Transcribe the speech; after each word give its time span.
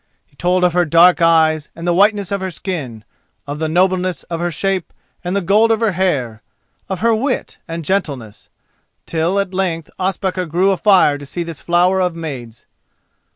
He 0.25 0.35
told 0.35 0.63
of 0.63 0.73
her 0.73 0.83
dark 0.83 1.21
eyes 1.21 1.69
and 1.75 1.85
the 1.87 1.93
whiteness 1.93 2.31
of 2.31 2.41
her 2.41 2.49
skin, 2.49 3.03
of 3.45 3.59
the 3.59 3.69
nobleness 3.69 4.23
of 4.23 4.39
her 4.39 4.49
shape 4.49 4.91
and 5.23 5.35
the 5.35 5.41
gold 5.41 5.69
of 5.71 5.79
her 5.79 5.91
hair, 5.91 6.41
of 6.89 7.01
her 7.01 7.13
wit 7.13 7.59
and 7.67 7.85
gentleness, 7.85 8.49
till 9.05 9.39
at 9.39 9.53
length 9.53 9.91
Ospakar 9.99 10.47
grew 10.47 10.71
afire 10.71 11.19
to 11.19 11.25
see 11.27 11.43
this 11.43 11.61
flower 11.61 12.01
of 12.01 12.15
maids. 12.15 12.65